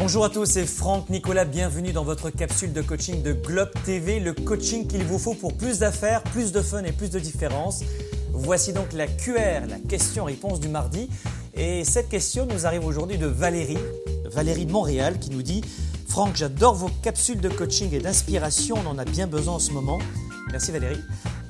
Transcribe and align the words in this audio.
Bonjour 0.00 0.24
à 0.24 0.30
tous, 0.30 0.46
c'est 0.46 0.64
Franck 0.64 1.10
Nicolas, 1.10 1.44
bienvenue 1.44 1.92
dans 1.92 2.04
votre 2.04 2.30
capsule 2.30 2.72
de 2.72 2.80
coaching 2.80 3.22
de 3.22 3.34
Globe 3.34 3.68
TV, 3.84 4.18
le 4.18 4.32
coaching 4.32 4.86
qu'il 4.86 5.04
vous 5.04 5.18
faut 5.18 5.34
pour 5.34 5.52
plus 5.52 5.80
d'affaires, 5.80 6.22
plus 6.22 6.52
de 6.52 6.62
fun 6.62 6.82
et 6.84 6.92
plus 6.92 7.10
de 7.10 7.18
différence. 7.18 7.82
Voici 8.32 8.72
donc 8.72 8.94
la 8.94 9.06
QR, 9.06 9.66
la 9.68 9.78
question-réponse 9.78 10.58
du 10.58 10.68
mardi. 10.68 11.10
Et 11.52 11.84
cette 11.84 12.08
question 12.08 12.46
nous 12.46 12.64
arrive 12.64 12.86
aujourd'hui 12.86 13.18
de 13.18 13.26
Valérie, 13.26 13.76
Valérie 14.24 14.64
de 14.64 14.72
Montréal, 14.72 15.18
qui 15.18 15.28
nous 15.28 15.42
dit 15.42 15.60
Franck, 16.08 16.34
j'adore 16.34 16.76
vos 16.76 16.90
capsules 17.02 17.42
de 17.42 17.50
coaching 17.50 17.92
et 17.92 17.98
d'inspiration, 17.98 18.76
on 18.82 18.88
en 18.88 18.96
a 18.96 19.04
bien 19.04 19.26
besoin 19.26 19.56
en 19.56 19.58
ce 19.58 19.70
moment. 19.70 19.98
Merci 20.50 20.72
Valérie. 20.72 21.00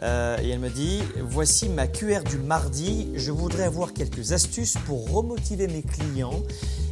Euh, 0.03 0.37
et 0.43 0.49
elle 0.49 0.59
me 0.59 0.71
dit 0.71 0.99
Voici 1.23 1.69
ma 1.69 1.87
QR 1.87 2.25
du 2.29 2.39
mardi, 2.39 3.11
je 3.15 3.31
voudrais 3.31 3.65
avoir 3.65 3.93
quelques 3.93 4.33
astuces 4.33 4.75
pour 4.87 5.09
remotiver 5.09 5.69
mes 5.69 5.83
clients 5.83 6.43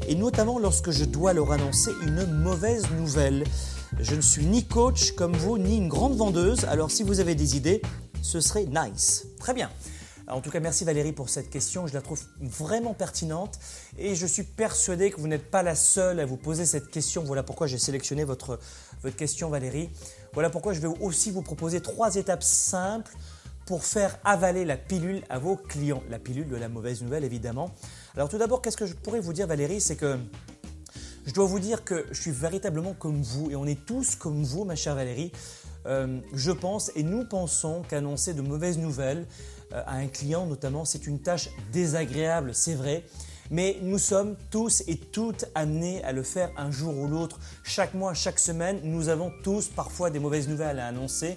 et 0.08 0.14
notamment 0.14 0.58
lorsque 0.58 0.90
je 0.90 1.04
dois 1.04 1.34
leur 1.34 1.52
annoncer 1.52 1.92
une 2.02 2.24
mauvaise 2.24 2.90
nouvelle. 2.92 3.44
Je 4.00 4.14
ne 4.14 4.22
suis 4.22 4.46
ni 4.46 4.64
coach 4.64 5.12
comme 5.12 5.36
vous, 5.36 5.58
ni 5.58 5.76
une 5.76 5.88
grande 5.88 6.16
vendeuse, 6.16 6.64
alors 6.64 6.90
si 6.90 7.02
vous 7.02 7.20
avez 7.20 7.34
des 7.34 7.56
idées, 7.56 7.82
ce 8.22 8.40
serait 8.40 8.64
nice. 8.64 9.26
Très 9.38 9.52
bien. 9.52 9.70
En 10.26 10.40
tout 10.40 10.50
cas, 10.50 10.60
merci 10.60 10.84
Valérie 10.84 11.12
pour 11.12 11.28
cette 11.28 11.48
question. 11.48 11.86
Je 11.86 11.94
la 11.94 12.02
trouve 12.02 12.20
vraiment 12.40 12.94
pertinente 12.94 13.58
et 13.98 14.14
je 14.14 14.26
suis 14.26 14.42
persuadé 14.42 15.10
que 15.10 15.20
vous 15.20 15.28
n'êtes 15.28 15.50
pas 15.50 15.62
la 15.62 15.74
seule 15.74 16.20
à 16.20 16.26
vous 16.26 16.36
poser 16.36 16.66
cette 16.66 16.90
question. 16.90 17.22
Voilà 17.22 17.42
pourquoi 17.42 17.66
j'ai 17.66 17.78
sélectionné 17.78 18.24
votre, 18.24 18.58
votre 19.02 19.16
question 19.16 19.48
Valérie. 19.48 19.88
Voilà 20.34 20.50
pourquoi 20.50 20.74
je 20.74 20.80
vais 20.80 20.88
aussi 21.00 21.30
vous 21.30 21.42
proposer 21.42 21.80
trois 21.80 22.16
étapes 22.16 22.42
simples 22.42 23.14
pour 23.68 23.84
faire 23.84 24.18
avaler 24.24 24.64
la 24.64 24.78
pilule 24.78 25.22
à 25.28 25.38
vos 25.38 25.54
clients. 25.54 26.02
La 26.08 26.18
pilule 26.18 26.48
de 26.48 26.56
la 26.56 26.70
mauvaise 26.70 27.02
nouvelle, 27.02 27.22
évidemment. 27.22 27.70
Alors 28.16 28.30
tout 28.30 28.38
d'abord, 28.38 28.62
qu'est-ce 28.62 28.78
que 28.78 28.86
je 28.86 28.94
pourrais 28.94 29.20
vous 29.20 29.34
dire, 29.34 29.46
Valérie? 29.46 29.82
C'est 29.82 29.96
que 29.96 30.16
je 31.26 31.34
dois 31.34 31.44
vous 31.44 31.58
dire 31.58 31.84
que 31.84 32.06
je 32.10 32.18
suis 32.18 32.30
véritablement 32.30 32.94
comme 32.94 33.20
vous, 33.20 33.50
et 33.50 33.56
on 33.56 33.66
est 33.66 33.84
tous 33.84 34.16
comme 34.16 34.42
vous, 34.42 34.64
ma 34.64 34.74
chère 34.74 34.94
Valérie. 34.94 35.32
Euh, 35.84 36.18
je 36.32 36.50
pense 36.50 36.90
et 36.96 37.02
nous 37.02 37.26
pensons 37.26 37.82
qu'annoncer 37.86 38.32
de 38.32 38.40
mauvaises 38.40 38.78
nouvelles 38.78 39.26
euh, 39.74 39.82
à 39.86 39.96
un 39.96 40.06
client 40.06 40.46
notamment, 40.46 40.86
c'est 40.86 41.06
une 41.06 41.20
tâche 41.20 41.50
désagréable, 41.70 42.54
c'est 42.54 42.74
vrai, 42.74 43.04
mais 43.50 43.76
nous 43.82 43.98
sommes 43.98 44.36
tous 44.50 44.82
et 44.86 44.96
toutes 44.96 45.44
amenés 45.54 46.02
à 46.04 46.12
le 46.12 46.22
faire 46.22 46.50
un 46.56 46.70
jour 46.70 46.96
ou 46.96 47.06
l'autre. 47.06 47.38
Chaque 47.64 47.92
mois, 47.92 48.14
chaque 48.14 48.38
semaine, 48.38 48.80
nous 48.82 49.10
avons 49.10 49.30
tous 49.44 49.68
parfois 49.68 50.08
des 50.08 50.20
mauvaises 50.20 50.48
nouvelles 50.48 50.78
à 50.78 50.86
annoncer. 50.86 51.36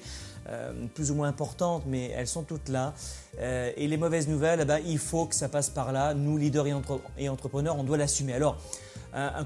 Euh, 0.49 0.73
plus 0.95 1.11
ou 1.11 1.15
moins 1.15 1.27
importantes, 1.27 1.83
mais 1.85 2.09
elles 2.15 2.27
sont 2.27 2.41
toutes 2.41 2.67
là. 2.67 2.93
Euh, 3.39 3.71
et 3.77 3.87
les 3.87 3.97
mauvaises 3.97 4.27
nouvelles, 4.27 4.59
eh 4.63 4.65
ben, 4.65 4.79
il 4.85 4.97
faut 4.97 5.25
que 5.27 5.35
ça 5.35 5.47
passe 5.49 5.69
par 5.69 5.91
là. 5.91 6.15
Nous, 6.15 6.35
leaders 6.35 6.65
et, 7.17 7.29
entrepreneurs, 7.29 7.77
on 7.77 7.83
doit 7.83 7.97
l'assumer. 7.97 8.33
Alors, 8.33 8.57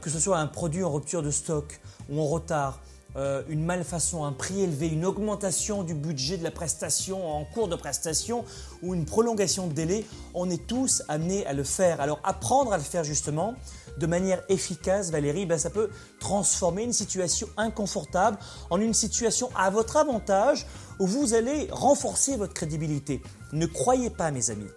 que 0.01 0.09
ce 0.09 0.19
soit 0.19 0.37
un 0.37 0.47
produit 0.47 0.83
en 0.83 0.91
rupture 0.91 1.21
de 1.21 1.31
stock 1.31 1.81
ou 2.09 2.21
en 2.21 2.25
retard, 2.25 2.79
euh, 3.17 3.43
une 3.47 3.63
malfaçon, 3.63 4.25
un 4.25 4.33
prix 4.33 4.61
élevé, 4.61 4.87
une 4.87 5.05
augmentation 5.05 5.83
du 5.83 5.93
budget 5.93 6.37
de 6.37 6.43
la 6.43 6.51
prestation 6.51 7.25
en 7.25 7.45
cours 7.45 7.69
de 7.69 7.77
prestation 7.77 8.43
ou 8.83 8.93
une 8.93 9.05
prolongation 9.05 9.67
de 9.67 9.73
délai, 9.73 10.05
on 10.33 10.49
est 10.49 10.67
tous 10.67 11.01
amenés 11.07 11.45
à 11.45 11.53
le 11.53 11.63
faire. 11.63 12.01
Alors 12.01 12.19
apprendre 12.25 12.73
à 12.73 12.77
le 12.77 12.83
faire 12.83 13.05
justement, 13.05 13.55
de 13.97 14.07
manière 14.07 14.43
efficace, 14.49 15.11
Valérie, 15.11 15.45
ben, 15.45 15.57
ça 15.57 15.69
peut 15.69 15.89
transformer 16.19 16.83
une 16.83 16.93
situation 16.93 17.47
inconfortable 17.57 18.37
en 18.69 18.79
une 18.79 18.93
situation 18.93 19.49
à 19.55 19.69
votre 19.69 19.97
avantage 19.97 20.65
où 20.99 21.07
vous 21.07 21.33
allez 21.33 21.67
renforcer 21.71 22.37
votre 22.37 22.53
crédibilité. 22.53 23.21
Ne 23.53 23.65
croyez 23.65 24.09
pas, 24.09 24.31
mes 24.31 24.49
amis, 24.49 24.69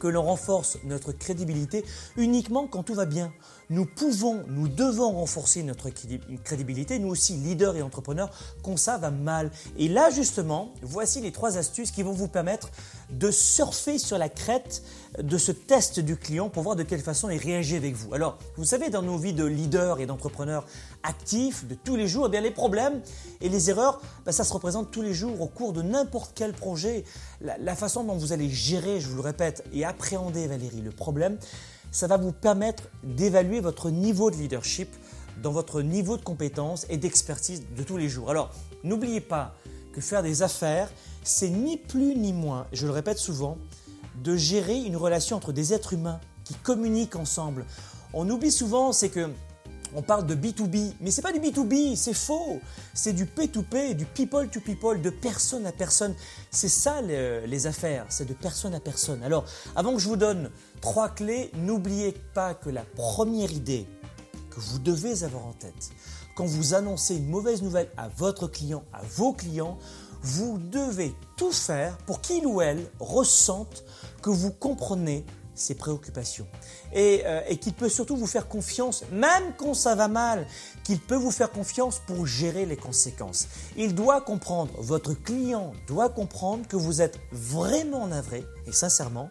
que 0.00 0.08
l'on 0.08 0.22
renforce 0.22 0.78
notre 0.84 1.12
crédibilité 1.12 1.84
uniquement 2.16 2.66
quand 2.66 2.82
tout 2.82 2.94
va 2.94 3.06
bien. 3.06 3.32
Nous 3.70 3.84
pouvons, 3.84 4.44
nous 4.48 4.68
devons 4.68 5.12
renforcer 5.12 5.62
notre 5.62 5.90
crédibilité, 6.42 6.98
nous 6.98 7.08
aussi, 7.08 7.34
leaders 7.34 7.76
et 7.76 7.82
entrepreneurs, 7.82 8.30
quand 8.62 8.78
ça 8.78 8.96
va 8.96 9.10
mal. 9.10 9.50
Et 9.76 9.88
là, 9.88 10.10
justement, 10.10 10.72
voici 10.82 11.20
les 11.20 11.32
trois 11.32 11.58
astuces 11.58 11.90
qui 11.90 12.02
vont 12.02 12.12
vous 12.12 12.28
permettre 12.28 12.70
de 13.10 13.30
surfer 13.30 13.98
sur 13.98 14.18
la 14.18 14.28
crête 14.28 14.82
de 15.18 15.38
ce 15.38 15.52
test 15.52 16.00
du 16.00 16.16
client 16.16 16.48
pour 16.48 16.62
voir 16.62 16.76
de 16.76 16.82
quelle 16.82 17.00
façon 17.00 17.30
il 17.30 17.38
réagit 17.38 17.76
avec 17.76 17.94
vous. 17.94 18.12
Alors, 18.14 18.38
vous 18.56 18.64
savez, 18.64 18.90
dans 18.90 19.02
nos 19.02 19.16
vies 19.16 19.32
de 19.32 19.44
leaders 19.44 20.00
et 20.00 20.06
d'entrepreneurs 20.06 20.66
actifs 21.02 21.66
de 21.66 21.74
tous 21.74 21.96
les 21.96 22.06
jours, 22.06 22.26
eh 22.26 22.30
bien, 22.30 22.40
les 22.40 22.50
problèmes 22.50 23.00
et 23.40 23.48
les 23.48 23.70
erreurs, 23.70 24.00
ben, 24.24 24.32
ça 24.32 24.44
se 24.44 24.52
représente 24.52 24.90
tous 24.90 25.02
les 25.02 25.14
jours 25.14 25.40
au 25.40 25.46
cours 25.46 25.72
de 25.72 25.82
n'importe 25.82 26.32
quel 26.34 26.52
projet. 26.52 27.04
La, 27.40 27.56
la 27.58 27.74
façon 27.74 28.04
dont 28.04 28.16
vous 28.16 28.32
allez 28.32 28.50
gérer, 28.50 29.00
je 29.00 29.08
vous 29.08 29.16
le 29.16 29.22
répète, 29.22 29.64
et 29.72 29.84
appréhender, 29.84 30.46
Valérie, 30.46 30.82
le 30.82 30.90
problème, 30.90 31.38
ça 31.90 32.06
va 32.06 32.18
vous 32.18 32.32
permettre 32.32 32.84
d'évaluer 33.02 33.60
votre 33.60 33.90
niveau 33.90 34.30
de 34.30 34.36
leadership 34.36 34.88
dans 35.42 35.52
votre 35.52 35.82
niveau 35.82 36.16
de 36.16 36.22
compétence 36.22 36.86
et 36.90 36.96
d'expertise 36.96 37.62
de 37.76 37.82
tous 37.82 37.96
les 37.96 38.08
jours. 38.08 38.30
Alors, 38.30 38.50
n'oubliez 38.84 39.20
pas 39.20 39.54
que 39.92 40.00
faire 40.00 40.22
des 40.22 40.42
affaires, 40.42 40.90
c'est 41.22 41.50
ni 41.50 41.76
plus 41.76 42.14
ni 42.16 42.32
moins, 42.32 42.66
je 42.72 42.86
le 42.86 42.92
répète 42.92 43.18
souvent, 43.18 43.58
de 44.22 44.36
gérer 44.36 44.76
une 44.76 44.96
relation 44.96 45.36
entre 45.36 45.52
des 45.52 45.72
êtres 45.72 45.92
humains 45.92 46.20
qui 46.44 46.54
communiquent 46.54 47.16
ensemble. 47.16 47.64
On 48.12 48.28
oublie 48.28 48.50
souvent, 48.50 48.92
c'est 48.92 49.10
que 49.10 49.30
on 49.94 50.02
parle 50.02 50.26
de 50.26 50.34
B2B, 50.34 50.92
mais 51.00 51.10
c'est 51.10 51.22
pas 51.22 51.32
du 51.32 51.40
B2B, 51.40 51.96
c'est 51.96 52.12
faux. 52.12 52.60
C'est 52.92 53.14
du 53.14 53.24
P2P, 53.24 53.94
du 53.94 54.04
people 54.04 54.48
to 54.48 54.60
people, 54.60 55.00
de 55.00 55.08
personne 55.08 55.66
à 55.66 55.72
personne. 55.72 56.14
C'est 56.50 56.68
ça 56.68 57.00
les 57.00 57.66
affaires, 57.66 58.04
c'est 58.10 58.26
de 58.26 58.34
personne 58.34 58.74
à 58.74 58.80
personne. 58.80 59.22
Alors, 59.22 59.46
avant 59.76 59.94
que 59.94 59.98
je 59.98 60.08
vous 60.08 60.16
donne 60.16 60.50
trois 60.82 61.08
clés, 61.08 61.50
n'oubliez 61.54 62.12
pas 62.34 62.52
que 62.54 62.68
la 62.68 62.82
première 62.82 63.50
idée 63.50 63.86
que 64.50 64.60
vous 64.60 64.78
devez 64.78 65.24
avoir 65.24 65.46
en 65.46 65.52
tête, 65.52 65.90
quand 66.36 66.44
vous 66.44 66.74
annoncez 66.74 67.16
une 67.16 67.28
mauvaise 67.28 67.62
nouvelle 67.62 67.88
à 67.96 68.08
votre 68.08 68.46
client, 68.46 68.84
à 68.92 69.00
vos 69.16 69.32
clients, 69.32 69.78
vous 70.22 70.58
devez 70.58 71.14
tout 71.36 71.52
faire 71.52 71.96
pour 71.98 72.20
qu'il 72.20 72.46
ou 72.46 72.60
elle 72.60 72.84
ressente 72.98 73.84
que 74.22 74.30
vous 74.30 74.50
comprenez 74.50 75.24
ses 75.58 75.74
préoccupations. 75.74 76.46
Euh, 76.96 77.40
et, 77.48 77.56
qu'il 77.58 77.74
peut 77.74 77.88
surtout 77.88 78.16
vous 78.16 78.26
faire 78.26 78.48
confiance, 78.48 79.04
même 79.12 79.52
quand 79.56 79.74
ça 79.74 79.94
va 79.94 80.08
mal, 80.08 80.46
qu'il 80.84 81.00
peut 81.00 81.16
vous 81.16 81.30
faire 81.30 81.50
confiance 81.50 82.00
pour 82.06 82.26
gérer 82.26 82.64
les 82.64 82.76
conséquences. 82.76 83.48
Il 83.76 83.94
doit 83.94 84.20
comprendre, 84.20 84.72
votre 84.78 85.14
client 85.14 85.72
doit 85.86 86.08
comprendre 86.08 86.66
que 86.66 86.76
vous 86.76 87.02
êtes 87.02 87.18
vraiment 87.32 88.06
navré, 88.06 88.44
et 88.66 88.72
sincèrement, 88.72 89.30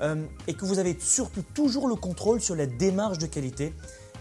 euh, 0.00 0.26
et 0.46 0.54
que 0.54 0.64
vous 0.64 0.78
avez 0.78 0.96
surtout 1.00 1.42
toujours 1.54 1.88
le 1.88 1.94
contrôle 1.94 2.40
sur 2.40 2.56
la 2.56 2.66
démarche 2.66 3.18
de 3.18 3.26
qualité 3.26 3.72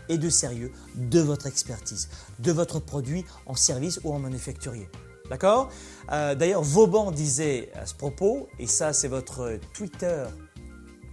et 0.07 0.17
de 0.17 0.29
sérieux 0.29 0.71
de 0.95 1.19
votre 1.19 1.47
expertise, 1.47 2.09
de 2.39 2.51
votre 2.51 2.79
produit 2.79 3.25
en 3.45 3.55
service 3.55 3.99
ou 4.03 4.13
en 4.13 4.19
manufacturier. 4.19 4.89
D'accord 5.29 5.69
euh, 6.11 6.35
D'ailleurs, 6.35 6.63
Vauban 6.63 7.11
disait 7.11 7.71
à 7.75 7.85
ce 7.85 7.93
propos, 7.93 8.49
et 8.57 8.67
ça 8.67 8.93
c'est 8.93 9.07
votre 9.07 9.59
Twitter 9.73 10.25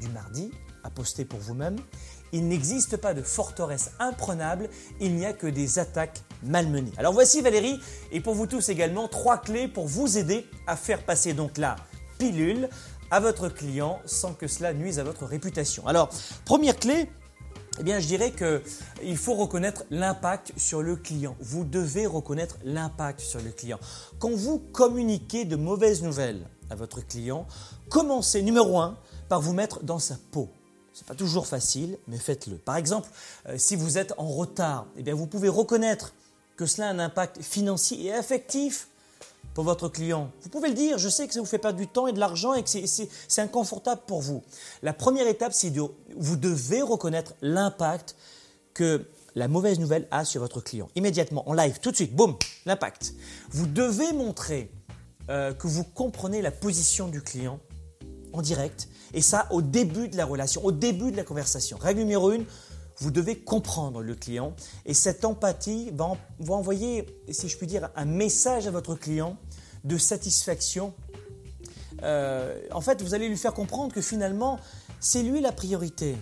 du 0.00 0.08
mardi 0.08 0.50
à 0.84 0.90
poster 0.90 1.24
pour 1.24 1.38
vous-même. 1.38 1.76
Il 2.32 2.48
n'existe 2.48 2.96
pas 2.96 3.14
de 3.14 3.22
forteresse 3.22 3.92
imprenable, 3.98 4.68
il 5.00 5.14
n'y 5.14 5.26
a 5.26 5.32
que 5.32 5.46
des 5.46 5.78
attaques 5.78 6.22
malmenées. 6.42 6.92
Alors 6.96 7.12
voici 7.12 7.40
Valérie, 7.40 7.80
et 8.10 8.20
pour 8.20 8.34
vous 8.34 8.46
tous 8.46 8.68
également, 8.68 9.08
trois 9.08 9.38
clés 9.38 9.68
pour 9.68 9.86
vous 9.86 10.18
aider 10.18 10.46
à 10.66 10.76
faire 10.76 11.04
passer 11.04 11.34
donc 11.34 11.58
la 11.58 11.76
pilule 12.18 12.68
à 13.10 13.20
votre 13.20 13.48
client 13.48 14.00
sans 14.04 14.32
que 14.32 14.48
cela 14.48 14.72
nuise 14.72 14.98
à 14.98 15.04
votre 15.04 15.24
réputation. 15.24 15.86
Alors, 15.86 16.10
première 16.44 16.76
clé, 16.76 17.08
eh 17.78 17.82
bien, 17.82 17.98
je 17.98 18.06
dirais 18.06 18.32
qu'il 18.32 19.16
faut 19.16 19.34
reconnaître 19.34 19.84
l'impact 19.90 20.52
sur 20.56 20.82
le 20.82 20.96
client. 20.96 21.36
Vous 21.40 21.64
devez 21.64 22.06
reconnaître 22.06 22.56
l'impact 22.64 23.20
sur 23.20 23.40
le 23.40 23.50
client. 23.50 23.78
Quand 24.18 24.30
vous 24.30 24.58
communiquez 24.58 25.44
de 25.44 25.56
mauvaises 25.56 26.02
nouvelles 26.02 26.40
à 26.70 26.74
votre 26.74 27.06
client, 27.06 27.46
commencez, 27.90 28.42
numéro 28.42 28.78
un, 28.78 28.96
par 29.28 29.40
vous 29.40 29.52
mettre 29.52 29.82
dans 29.82 29.98
sa 29.98 30.16
peau. 30.30 30.48
Ce 30.92 31.02
n'est 31.02 31.08
pas 31.08 31.14
toujours 31.14 31.46
facile, 31.46 31.98
mais 32.08 32.16
faites-le. 32.16 32.56
Par 32.56 32.76
exemple, 32.76 33.10
euh, 33.48 33.58
si 33.58 33.76
vous 33.76 33.98
êtes 33.98 34.14
en 34.16 34.28
retard, 34.28 34.86
eh 34.96 35.02
bien 35.02 35.14
vous 35.14 35.26
pouvez 35.26 35.50
reconnaître 35.50 36.14
que 36.56 36.64
cela 36.64 36.88
a 36.88 36.90
un 36.92 36.98
impact 36.98 37.42
financier 37.42 38.06
et 38.06 38.14
affectif 38.14 38.88
pour 39.54 39.64
votre 39.64 39.88
client. 39.88 40.30
Vous 40.42 40.48
pouvez 40.48 40.68
le 40.68 40.74
dire, 40.74 40.98
je 40.98 41.08
sais 41.08 41.26
que 41.26 41.34
ça 41.34 41.40
vous 41.40 41.46
fait 41.46 41.58
perdre 41.58 41.78
du 41.78 41.86
temps 41.86 42.06
et 42.06 42.12
de 42.12 42.18
l'argent 42.18 42.54
et 42.54 42.62
que 42.62 42.68
c'est 42.68 43.40
inconfortable 43.40 44.02
pour 44.06 44.20
vous. 44.20 44.42
La 44.82 44.92
première 44.92 45.26
étape, 45.26 45.52
c'est 45.52 45.70
de 45.70 45.82
vous 46.16 46.36
devez 46.36 46.82
reconnaître 46.82 47.34
l'impact 47.40 48.16
que 48.74 49.06
la 49.34 49.48
mauvaise 49.48 49.78
nouvelle 49.78 50.08
a 50.10 50.24
sur 50.24 50.40
votre 50.40 50.60
client. 50.60 50.88
Immédiatement, 50.94 51.48
en 51.48 51.52
live, 51.52 51.78
tout 51.80 51.90
de 51.90 51.96
suite, 51.96 52.14
boum, 52.14 52.36
l'impact. 52.64 53.14
Vous 53.50 53.66
devez 53.66 54.12
montrer 54.12 54.70
euh, 55.28 55.52
que 55.52 55.66
vous 55.66 55.84
comprenez 55.84 56.40
la 56.42 56.50
position 56.50 57.08
du 57.08 57.20
client 57.20 57.60
en 58.32 58.42
direct, 58.42 58.88
et 59.14 59.22
ça 59.22 59.46
au 59.50 59.62
début 59.62 60.08
de 60.08 60.16
la 60.16 60.26
relation, 60.26 60.64
au 60.64 60.72
début 60.72 61.10
de 61.10 61.16
la 61.16 61.24
conversation. 61.24 61.78
Règle 61.80 62.00
numéro 62.00 62.32
une, 62.32 62.44
vous 62.98 63.10
devez 63.10 63.38
comprendre 63.38 64.02
le 64.02 64.14
client, 64.14 64.54
et 64.84 64.94
cette 64.94 65.24
empathie 65.24 65.90
va, 65.92 66.16
envoyer, 66.48 67.06
si 67.30 67.48
je 67.48 67.56
puis 67.56 67.66
dire, 67.66 67.90
un 67.94 68.06
message 68.06 68.66
à 68.66 68.70
votre 68.70 68.94
client 68.94 69.36
de 69.84 69.98
satisfaction. 69.98 70.94
Euh, 72.02 72.58
en 72.72 72.80
fait, 72.80 73.02
vous 73.02 73.14
allez 73.14 73.28
lui 73.28 73.36
faire 73.36 73.54
comprendre 73.54 73.92
que 73.92 74.00
finalement, 74.00 74.58
c'est 75.00 75.22
lui 75.22 75.40
la 75.40 75.52
priorité, 75.52 76.16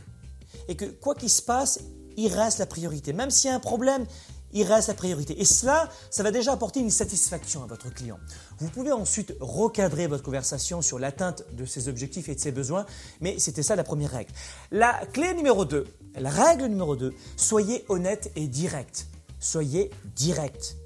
et 0.69 0.76
que 0.76 0.87
quoi 0.87 1.15
qu'il 1.15 1.31
se 1.31 1.43
passe, 1.43 1.81
il 2.17 2.29
reste 2.29 2.59
la 2.59 2.67
priorité. 2.67 3.12
Même 3.12 3.31
s'il 3.31 3.50
y 3.50 3.53
a 3.53 3.56
un 3.56 3.61
problème, 3.61 4.06
il 4.54 4.64
reste 4.64 4.88
la 4.88 4.94
priorité. 4.94 5.38
Et 5.40 5.44
cela, 5.44 5.90
ça 6.10 6.22
va 6.22 6.30
déjà 6.30 6.52
apporter 6.52 6.80
une 6.80 6.90
satisfaction 6.90 7.62
à 7.62 7.66
votre 7.66 7.92
client. 7.92 8.18
Vous 8.58 8.68
pouvez 8.68 8.92
ensuite 8.92 9.34
recadrer 9.40 10.06
votre 10.06 10.22
conversation 10.22 10.80
sur 10.80 10.98
l'atteinte 10.98 11.44
de 11.52 11.66
ses 11.66 11.88
objectifs 11.88 12.28
et 12.28 12.34
de 12.34 12.40
ses 12.40 12.52
besoins, 12.52 12.86
mais 13.20 13.38
c'était 13.38 13.62
ça 13.62 13.76
la 13.76 13.84
première 13.84 14.12
règle. 14.12 14.32
La 14.70 15.04
clé 15.12 15.34
numéro 15.34 15.64
2, 15.64 15.84
la 16.16 16.30
règle 16.30 16.66
numéro 16.66 16.96
2, 16.96 17.12
soyez 17.36 17.84
honnête 17.88 18.30
et 18.36 18.46
direct. 18.46 19.08
Soyez 19.40 19.90
direct. 20.16 20.76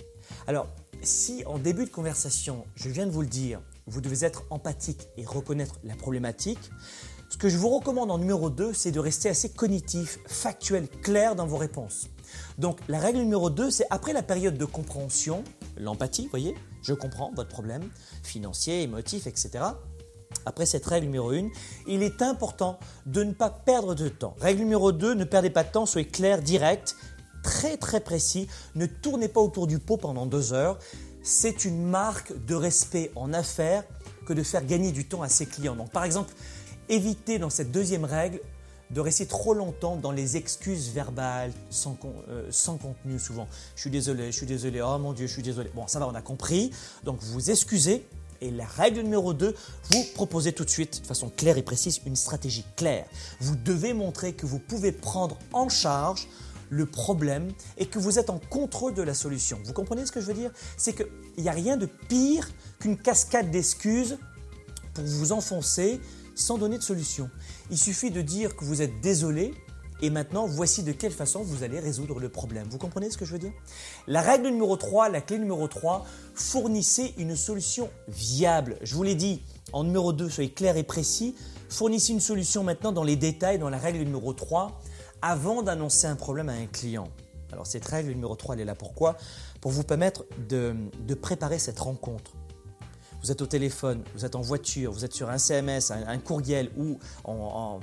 Alors, 0.46 0.66
si 1.02 1.44
en 1.46 1.58
début 1.58 1.84
de 1.84 1.90
conversation, 1.90 2.64
je 2.74 2.88
viens 2.88 3.06
de 3.06 3.12
vous 3.12 3.20
le 3.20 3.28
dire, 3.28 3.60
vous 3.86 4.00
devez 4.00 4.24
être 4.26 4.44
empathique 4.50 5.08
et 5.16 5.24
reconnaître 5.24 5.78
la 5.84 5.94
problématique, 5.94 6.70
ce 7.30 7.36
que 7.36 7.50
je 7.50 7.58
vous 7.58 7.68
recommande 7.68 8.10
en 8.10 8.18
numéro 8.18 8.48
2, 8.48 8.72
c'est 8.72 8.90
de 8.90 9.00
rester 9.00 9.28
assez 9.28 9.50
cognitif, 9.50 10.18
factuel, 10.26 10.88
clair 10.88 11.36
dans 11.36 11.46
vos 11.46 11.58
réponses. 11.58 12.08
Donc 12.58 12.78
la 12.88 12.98
règle 12.98 13.18
numéro 13.18 13.50
2, 13.50 13.70
c'est 13.70 13.86
après 13.90 14.12
la 14.12 14.22
période 14.22 14.56
de 14.56 14.64
compréhension, 14.64 15.44
l'empathie, 15.76 16.28
voyez, 16.30 16.54
je 16.82 16.94
comprends 16.94 17.32
votre 17.34 17.48
problème 17.48 17.88
financier, 18.22 18.82
émotif, 18.82 19.26
etc. 19.26 19.64
Après 20.46 20.66
cette 20.66 20.86
règle 20.86 21.06
numéro 21.06 21.30
1, 21.30 21.48
il 21.86 22.02
est 22.02 22.22
important 22.22 22.78
de 23.06 23.22
ne 23.24 23.32
pas 23.32 23.50
perdre 23.50 23.94
de 23.94 24.08
temps. 24.08 24.34
Règle 24.40 24.60
numéro 24.60 24.92
2, 24.92 25.14
ne 25.14 25.24
perdez 25.24 25.50
pas 25.50 25.64
de 25.64 25.70
temps, 25.70 25.86
soyez 25.86 26.06
clair, 26.06 26.42
direct, 26.42 26.96
très 27.42 27.76
très 27.76 28.00
précis, 28.00 28.48
ne 28.74 28.86
tournez 28.86 29.28
pas 29.28 29.40
autour 29.40 29.66
du 29.66 29.78
pot 29.78 29.96
pendant 29.96 30.26
deux 30.26 30.52
heures. 30.52 30.78
C'est 31.22 31.64
une 31.64 31.84
marque 31.84 32.32
de 32.46 32.54
respect 32.54 33.10
en 33.14 33.32
affaires 33.32 33.84
que 34.26 34.32
de 34.32 34.42
faire 34.42 34.64
gagner 34.64 34.92
du 34.92 35.06
temps 35.06 35.22
à 35.22 35.28
ses 35.28 35.46
clients. 35.46 35.76
Donc 35.76 35.90
par 35.90 36.04
exemple, 36.04 36.32
évitez 36.88 37.38
dans 37.38 37.50
cette 37.50 37.70
deuxième 37.70 38.04
règle 38.04 38.40
de 38.90 39.00
rester 39.00 39.26
trop 39.26 39.54
longtemps 39.54 39.96
dans 39.96 40.12
les 40.12 40.36
excuses 40.36 40.90
verbales 40.90 41.52
sans, 41.70 41.96
euh, 42.28 42.46
sans, 42.50 42.76
contenu 42.78 43.18
souvent. 43.18 43.46
Je 43.76 43.82
suis 43.82 43.90
désolé, 43.90 44.26
je 44.26 44.36
suis 44.36 44.46
désolé, 44.46 44.80
oh 44.80 44.98
mon 44.98 45.12
Dieu, 45.12 45.26
je 45.26 45.32
suis 45.32 45.42
désolé. 45.42 45.70
Bon, 45.74 45.86
ça 45.86 45.98
va, 45.98 46.08
on 46.08 46.14
a 46.14 46.22
compris. 46.22 46.70
Donc 47.04 47.20
vous 47.20 47.32
vous 47.34 47.50
excusez. 47.50 48.06
Et 48.40 48.52
la 48.52 48.66
règle 48.66 49.00
numéro 49.00 49.34
2, 49.34 49.52
vous 49.90 50.04
proposez 50.14 50.52
tout 50.52 50.64
de 50.64 50.70
suite, 50.70 51.02
de 51.02 51.06
façon 51.06 51.28
claire 51.28 51.58
et 51.58 51.62
précise, 51.62 52.00
une 52.06 52.14
stratégie 52.14 52.64
claire. 52.76 53.04
Vous 53.40 53.56
devez 53.56 53.94
montrer 53.94 54.32
que 54.32 54.46
vous 54.46 54.60
pouvez 54.60 54.92
prendre 54.92 55.36
en 55.52 55.68
charge 55.68 56.28
le 56.70 56.86
problème 56.86 57.50
et 57.78 57.86
que 57.86 57.98
vous 57.98 58.18
êtes 58.18 58.30
en 58.30 58.38
contrôle 58.38 58.94
de 58.94 59.02
la 59.02 59.14
solution. 59.14 59.58
Vous 59.64 59.72
comprenez 59.72 60.06
ce 60.06 60.12
que 60.12 60.20
je 60.20 60.26
veux 60.26 60.34
dire? 60.34 60.52
C'est 60.76 60.92
qu'il 60.92 61.08
n'y 61.38 61.48
a 61.48 61.52
rien 61.52 61.76
de 61.76 61.86
pire 61.86 62.48
qu'une 62.78 62.96
cascade 62.96 63.50
d'excuses 63.50 64.18
pour 64.94 65.04
vous 65.04 65.32
enfoncer 65.32 66.00
sans 66.38 66.58
donner 66.58 66.78
de 66.78 66.82
solution. 66.82 67.28
Il 67.70 67.78
suffit 67.78 68.10
de 68.10 68.22
dire 68.22 68.56
que 68.56 68.64
vous 68.64 68.80
êtes 68.82 69.00
désolé 69.00 69.54
et 70.00 70.10
maintenant 70.10 70.46
voici 70.46 70.82
de 70.82 70.92
quelle 70.92 71.12
façon 71.12 71.42
vous 71.42 71.64
allez 71.64 71.80
résoudre 71.80 72.20
le 72.20 72.28
problème. 72.28 72.66
Vous 72.70 72.78
comprenez 72.78 73.10
ce 73.10 73.18
que 73.18 73.24
je 73.24 73.32
veux 73.32 73.38
dire? 73.38 73.52
La 74.06 74.22
règle 74.22 74.48
numéro 74.48 74.76
3, 74.76 75.08
la 75.08 75.20
clé 75.20 75.38
numéro 75.38 75.66
3, 75.66 76.06
fournissez 76.34 77.14
une 77.18 77.34
solution 77.34 77.90
viable. 78.06 78.78
Je 78.82 78.94
vous 78.94 79.02
l'ai 79.02 79.16
dit 79.16 79.42
en 79.72 79.84
numéro 79.84 80.12
2, 80.12 80.30
soyez 80.30 80.50
clair 80.50 80.76
et 80.76 80.84
précis. 80.84 81.34
Fournissez 81.68 82.12
une 82.12 82.20
solution 82.20 82.62
maintenant 82.62 82.92
dans 82.92 83.04
les 83.04 83.16
détails, 83.16 83.58
dans 83.58 83.70
la 83.70 83.78
règle 83.78 83.98
numéro 83.98 84.32
3, 84.32 84.80
avant 85.20 85.62
d'annoncer 85.62 86.06
un 86.06 86.16
problème 86.16 86.48
à 86.48 86.52
un 86.52 86.66
client. 86.66 87.08
Alors 87.52 87.66
cette 87.66 87.84
règle 87.84 88.10
numéro 88.10 88.36
3, 88.36 88.54
elle 88.54 88.60
est 88.60 88.64
là 88.64 88.74
pourquoi? 88.74 89.16
Pour 89.60 89.72
vous 89.72 89.82
permettre 89.82 90.24
de, 90.48 90.76
de 91.06 91.14
préparer 91.14 91.58
cette 91.58 91.80
rencontre 91.80 92.32
vous 93.22 93.30
êtes 93.30 93.42
au 93.42 93.46
téléphone, 93.46 94.02
vous 94.14 94.24
êtes 94.24 94.34
en 94.34 94.40
voiture, 94.40 94.92
vous 94.92 95.04
êtes 95.04 95.14
sur 95.14 95.28
un 95.28 95.38
CMS, 95.38 95.90
un, 95.90 96.18
courriel 96.18 96.70
ou 96.76 96.98
en, 97.24 97.80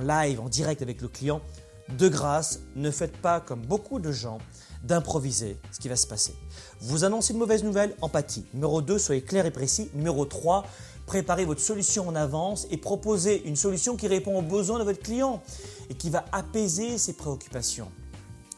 live, 0.00 0.40
en 0.40 0.48
direct 0.48 0.82
avec 0.82 1.00
le 1.00 1.08
client, 1.08 1.40
de 1.88 2.08
grâce, 2.08 2.60
ne 2.74 2.90
faites 2.90 3.16
pas 3.16 3.40
comme 3.40 3.64
beaucoup 3.64 4.00
de 4.00 4.10
gens 4.10 4.38
d'improviser 4.82 5.58
ce 5.70 5.78
qui 5.78 5.88
va 5.88 5.96
se 5.96 6.06
passer. 6.06 6.34
Vous 6.80 7.04
annoncez 7.04 7.32
une 7.32 7.38
mauvaise 7.38 7.64
nouvelle, 7.64 7.94
empathie. 8.00 8.44
Numéro 8.54 8.82
2, 8.82 8.98
soyez 8.98 9.22
clair 9.22 9.46
et 9.46 9.50
précis. 9.50 9.90
Numéro 9.94 10.24
3, 10.24 10.64
préparez 11.06 11.44
votre 11.44 11.60
solution 11.60 12.08
en 12.08 12.14
avance 12.14 12.66
et 12.70 12.76
proposez 12.76 13.46
une 13.46 13.56
solution 13.56 13.96
qui 13.96 14.08
répond 14.08 14.38
aux 14.38 14.42
besoins 14.42 14.78
de 14.78 14.84
votre 14.84 15.00
client 15.00 15.42
et 15.88 15.94
qui 15.94 16.10
va 16.10 16.24
apaiser 16.32 16.98
ses 16.98 17.14
préoccupations. 17.14 17.90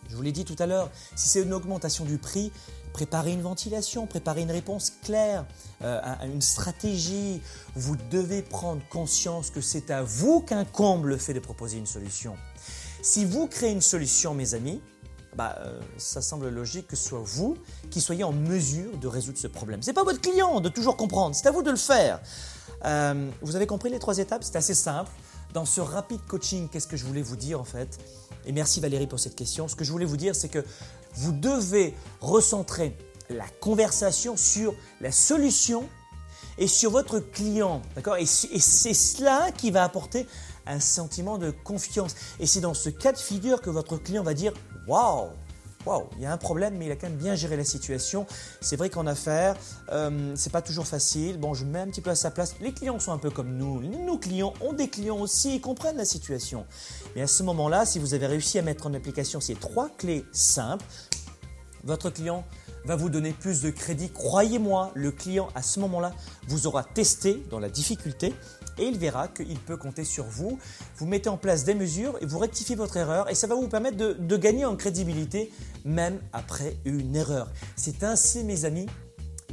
Je 0.09 0.17
vous 0.17 0.23
l'ai 0.23 0.33
dit 0.33 0.45
tout 0.45 0.57
à 0.59 0.67
l'heure, 0.67 0.91
si 1.17 1.29
c'est 1.29 1.43
une 1.43 1.53
augmentation 1.53 2.05
du 2.05 2.19
prix, 2.19 2.51
préparez 2.93 3.33
une 3.33 3.43
ventilation, 3.43 4.07
préparez 4.07 4.43
une 4.43 4.51
réponse 4.51 4.93
claire, 5.03 5.45
euh, 5.83 6.01
une 6.25 6.43
stratégie. 6.43 7.43
Vous 7.77 7.97
devez 8.11 8.43
prendre 8.43 8.83
conscience 8.89 9.51
que 9.51 9.61
c'est 9.61 9.91
à 9.91 10.03
vous 10.03 10.41
qu'incombe 10.41 11.07
le 11.07 11.17
fait 11.17 11.35
de 11.35 11.41
proposer 11.41 11.79
une 11.79 11.87
solution. 11.87 12.37
Si 13.03 13.25
vous 13.25 13.47
créez 13.47 13.71
une 13.71 13.83
solution, 13.83 14.35
mes 14.35 14.55
amis, 14.55 14.81
bah, 15.37 15.57
euh, 15.61 15.79
ça 15.99 16.21
semble 16.21 16.49
logique 16.49 16.89
que 16.89 16.97
ce 16.97 17.09
soit 17.11 17.23
vous 17.23 17.57
qui 17.91 18.01
soyez 18.01 18.25
en 18.25 18.33
mesure 18.33 18.97
de 18.97 19.07
résoudre 19.07 19.39
ce 19.39 19.47
problème. 19.47 19.83
Ce 19.83 19.89
n'est 19.89 19.95
pas 19.95 20.03
votre 20.03 20.21
client 20.21 20.61
de 20.61 20.69
toujours 20.69 20.97
comprendre, 20.97 21.37
c'est 21.37 21.47
à 21.47 21.53
vous 21.53 21.63
de 21.63 21.71
le 21.71 21.77
faire. 21.77 22.21
Euh, 22.85 23.31
vous 23.43 23.55
avez 23.55 23.67
compris 23.67 23.91
les 23.91 23.99
trois 23.99 24.19
étapes 24.19 24.43
C'est 24.43 24.57
assez 24.57 24.75
simple. 24.75 25.11
Dans 25.55 25.65
ce 25.65 25.81
rapide 25.81 26.21
coaching, 26.27 26.69
qu'est-ce 26.69 26.87
que 26.87 26.97
je 26.97 27.05
voulais 27.05 27.23
vous 27.23 27.37
dire 27.37 27.61
en 27.61 27.65
fait? 27.65 27.99
Et 28.45 28.53
merci 28.53 28.81
Valérie 28.81 29.07
pour 29.07 29.19
cette 29.19 29.35
question. 29.35 29.69
Ce 29.69 29.77
que 29.77 29.85
je 29.85 29.93
voulais 29.93 30.05
vous 30.05 30.17
dire, 30.17 30.35
c'est 30.35 30.49
que 30.49 30.65
vous 31.15 31.33
devez 31.33 31.95
recentrer 32.21 32.97
la 33.31 33.47
conversation 33.61 34.37
sur 34.37 34.75
la 35.01 35.13
solution 35.13 35.89
et 36.59 36.67
sur 36.67 36.91
votre 36.91 37.19
client. 37.19 37.83
D'accord? 37.95 38.17
Et, 38.17 38.27
c'est 38.27 38.95
cela 38.95 39.51
qui 39.53 39.71
va 39.71 39.85
apporter 39.85 40.27
un 40.67 40.81
sentiment 40.81 41.39
de 41.39 41.51
confiance. 41.51 42.15
Et 42.41 42.47
c'est 42.47 42.61
dans 42.61 42.75
ce 42.75 42.91
cas 42.91 43.13
de 43.13 43.19
figure 43.19 43.61
que 43.61 43.71
votre 43.71 43.97
client 43.97 44.23
va 44.23 44.35
dire 44.35 44.53
Waouh 44.87 45.31
Waouh, 45.87 46.09
il 46.17 46.23
y 46.23 46.27
a 46.27 46.33
un 46.33 46.37
problème, 46.37 46.77
mais 46.77 46.87
il 46.87 46.93
a 46.93 46.97
quand 46.97 47.09
même 47.09 47.19
bien 47.19 47.35
géré 47.35 47.57
la 47.57 47.65
situation. 47.65 48.27
C'est 48.61 48.77
vrai 48.77 48.91
qu'en 48.91 49.07
affaires, 49.07 49.57
euh, 49.93 50.33
c'est 50.35 50.53
pas 50.53 50.63
toujours 50.63 50.87
facile. 50.87 51.39
Bon, 51.39 51.55
je 51.55 51.65
mets 51.65 51.79
un 51.79 51.87
petit 51.87 52.01
peu 52.01 52.11
à 52.11 52.17
sa 52.17 52.31
place. 52.31 52.57
Les 52.61 52.73
clients 52.73 52.99
sont 52.99 53.13
un 53.13 53.19
peu 53.19 53.31
comme 53.31 53.57
nous. 53.57 53.81
Nos 53.81 54.19
clients 54.19 54.53
ont 54.61 54.73
des 54.73 54.89
clients 54.89 55.19
aussi, 55.19 55.57
ils 55.57 55.61
comprennent 55.61 55.97
la 55.97 56.05
situation. 56.05 56.67
Et 57.17 57.23
à 57.23 57.27
ce 57.27 57.43
moment-là, 57.45 57.87
si 57.87 57.99
vous 57.99 58.15
avez 58.15 58.27
réussi 58.27 58.59
à 58.59 58.63
mettre 58.63 58.87
en 58.87 58.95
application 58.95 59.41
ces 59.41 59.55
trois 59.55 59.89
clés 59.89 60.25
simples, 60.33 60.85
votre 61.85 62.11
client 62.11 62.45
va 62.85 62.97
vous 62.97 63.09
donner 63.09 63.33
plus 63.33 63.63
de 63.63 63.71
crédit. 63.71 64.11
Croyez-moi, 64.11 64.91
le 64.95 65.13
client 65.13 65.49
à 65.55 65.63
ce 65.63 65.81
moment-là 65.81 66.13
vous 66.49 66.67
aura 66.67 66.83
testé 66.83 67.43
dans 67.51 67.61
la 67.61 67.69
difficulté 67.69 68.35
et 68.79 68.85
il 68.85 68.99
verra 68.99 69.29
qu'il 69.29 69.59
peut 69.59 69.77
compter 69.77 70.05
sur 70.05 70.25
vous. 70.25 70.59
Vous 70.97 71.07
mettez 71.07 71.29
en 71.29 71.37
place 71.37 71.65
des 71.65 71.75
mesures 71.75 72.17
et 72.21 72.27
vous 72.27 72.39
rectifiez 72.39 72.77
votre 72.77 72.97
erreur 72.97 73.31
et 73.31 73.35
ça 73.35 73.47
va 73.47 73.55
vous 73.55 73.69
permettre 73.69 73.97
de, 73.97 74.13
de 74.13 74.37
gagner 74.37 74.65
en 74.65 74.77
crédibilité 74.77 75.51
même 75.85 76.19
après 76.33 76.77
une 76.85 77.15
erreur. 77.17 77.51
C'est 77.77 78.03
ainsi, 78.03 78.45
mes 78.45 78.65
amis, 78.65 78.87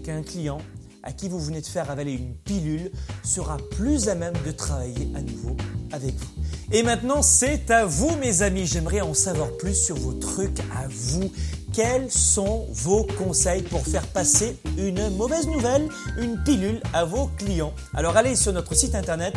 qu'un 0.04 0.22
client 0.22 0.60
à 1.06 1.14
qui 1.14 1.30
vous 1.30 1.40
venez 1.40 1.62
de 1.62 1.68
faire 1.68 1.90
avaler 1.92 2.14
une 2.14 2.36
pilule 2.36 2.92
sera 3.24 3.58
plus 3.78 4.10
à 4.10 4.16
même 4.16 4.34
de 4.46 4.52
travailler 4.52 5.08
à 5.16 5.22
nouveau 5.22 5.56
avec 5.92 6.16
vous. 6.16 6.44
Et 6.72 6.82
maintenant, 6.82 7.22
c'est 7.22 7.70
à 7.70 7.86
vous, 7.86 8.16
mes 8.18 8.42
amis. 8.42 8.66
J'aimerais 8.66 9.02
en 9.02 9.14
savoir 9.14 9.56
plus 9.58 9.76
sur 9.76 9.96
vos 9.96 10.14
trucs 10.14 10.60
à 10.76 10.88
vous 10.90 11.32
quels 11.76 12.10
sont 12.10 12.66
vos 12.72 13.04
conseils 13.04 13.62
pour 13.62 13.86
faire 13.86 14.08
passer 14.08 14.56
une 14.78 15.10
mauvaise 15.18 15.46
nouvelle, 15.46 15.90
une 16.18 16.42
pilule 16.42 16.82
à 16.94 17.04
vos 17.04 17.30
clients? 17.38 17.74
Alors 17.94 18.16
allez 18.16 18.38
sur 18.38 18.54
notre 18.54 18.74
site 18.74 18.96
internet 18.96 19.36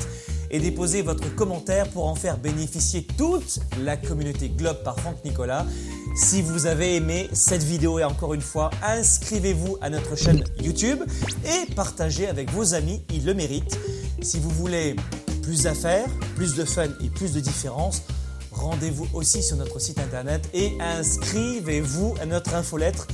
et 0.52 0.60
déposez 0.60 1.02
votre 1.02 1.34
commentaire 1.34 1.88
pour 1.88 2.06
en 2.06 2.14
faire 2.14 2.38
bénéficier 2.38 3.04
toute 3.16 3.58
la 3.82 3.96
communauté 3.96 4.50
Globe 4.50 4.84
par 4.84 5.00
Franck 5.00 5.24
Nicolas. 5.24 5.66
Si 6.14 6.40
vous 6.40 6.66
avez 6.66 6.94
aimé 6.94 7.28
cette 7.32 7.64
vidéo 7.64 7.98
et 7.98 8.04
encore 8.04 8.34
une 8.34 8.40
fois, 8.40 8.70
inscrivez-vous 8.84 9.76
à 9.80 9.90
notre 9.90 10.14
chaîne 10.14 10.44
YouTube 10.62 11.00
et 11.44 11.74
partagez 11.74 12.28
avec 12.28 12.52
vos 12.52 12.72
amis, 12.72 13.02
ils 13.12 13.24
le 13.24 13.34
méritent. 13.34 13.76
Si 14.22 14.38
vous 14.38 14.50
voulez 14.50 14.94
plus 15.42 15.64
d'affaires, 15.64 16.08
plus 16.36 16.54
de 16.54 16.64
fun 16.64 16.86
et 17.02 17.08
plus 17.08 17.32
de 17.32 17.40
différence, 17.40 18.02
rendez-vous 18.58 19.06
aussi 19.14 19.42
sur 19.42 19.56
notre 19.56 19.78
site 19.78 19.98
internet 19.98 20.48
et 20.54 20.76
inscrivez-vous 20.80 22.14
à 22.20 22.26
notre 22.26 22.54
infolettre 22.54 23.06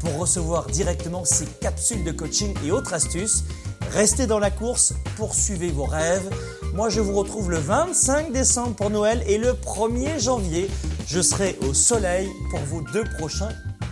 pour 0.00 0.16
recevoir 0.18 0.66
directement 0.66 1.24
ces 1.24 1.46
capsules 1.46 2.04
de 2.04 2.12
coaching 2.12 2.54
et 2.64 2.70
autres 2.70 2.94
astuces. 2.94 3.44
Restez 3.92 4.26
dans 4.26 4.38
la 4.38 4.50
course, 4.50 4.94
poursuivez 5.16 5.70
vos 5.70 5.84
rêves. 5.84 6.30
Moi, 6.74 6.88
je 6.88 7.00
vous 7.00 7.14
retrouve 7.14 7.50
le 7.50 7.58
25 7.58 8.32
décembre 8.32 8.74
pour 8.74 8.90
Noël 8.90 9.22
et 9.26 9.38
le 9.38 9.52
1er 9.52 10.18
janvier, 10.18 10.70
je 11.06 11.20
serai 11.20 11.58
au 11.68 11.74
soleil 11.74 12.30
pour 12.50 12.60
vos 12.60 12.80
deux 12.92 13.04
prochains 13.18 13.50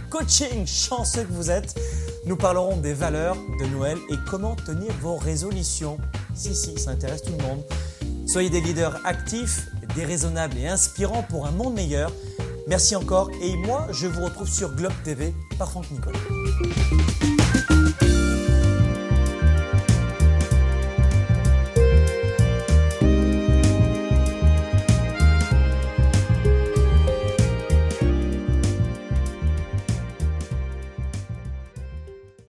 coachings. 0.09 0.67
Chanceux 0.67 1.25
que 1.25 1.33
vous 1.33 1.51
êtes. 1.51 1.79
Nous 2.25 2.37
parlerons 2.37 2.77
des 2.77 2.95
valeurs 2.95 3.37
de 3.61 3.67
Noël 3.67 3.99
et 4.11 4.15
comment 4.31 4.57
tenir 4.57 4.91
vos 5.03 5.17
résolutions. 5.17 5.99
Si, 6.35 6.55
si, 6.55 6.79
ça 6.79 6.93
intéresse 6.93 7.23
tout 7.23 7.33
le 7.39 7.43
monde. 7.45 7.63
Soyez 8.27 8.49
des 8.49 8.61
leaders 8.61 8.99
actifs 9.05 9.67
déraisonnable 9.95 10.57
et 10.59 10.69
inspirant 10.69 11.23
pour 11.23 11.47
un 11.47 11.51
monde 11.51 11.75
meilleur. 11.75 12.13
Merci 12.67 12.95
encore 12.97 13.31
et 13.43 13.57
moi 13.57 13.89
je 13.93 14.07
vous 14.07 14.25
retrouve 14.25 14.49
sur 14.49 14.75
Globe 14.75 14.93
TV 15.05 15.35
par 15.59 15.71
Franck 15.71 15.91
Nicolas. 15.91 16.19